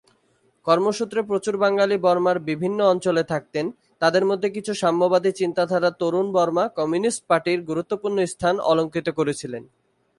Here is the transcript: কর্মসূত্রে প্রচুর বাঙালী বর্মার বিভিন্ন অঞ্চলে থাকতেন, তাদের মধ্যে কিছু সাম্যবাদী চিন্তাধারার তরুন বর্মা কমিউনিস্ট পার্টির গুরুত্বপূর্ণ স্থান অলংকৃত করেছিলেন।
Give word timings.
কর্মসূত্রে 0.67 1.19
প্রচুর 1.23 1.55
বাঙালী 1.57 1.95
বর্মার 1.97 2.37
বিভিন্ন 2.49 2.79
অঞ্চলে 2.83 3.23
থাকতেন, 3.23 3.65
তাদের 4.01 4.23
মধ্যে 4.25 4.47
কিছু 4.49 4.71
সাম্যবাদী 4.73 5.31
চিন্তাধারার 5.31 5.97
তরুন 5.99 6.27
বর্মা 6.31 6.65
কমিউনিস্ট 6.77 7.21
পার্টির 7.27 7.59
গুরুত্বপূর্ণ 7.61 8.17
স্থান 8.25 8.55
অলংকৃত 8.71 9.07
করেছিলেন। 9.09 9.63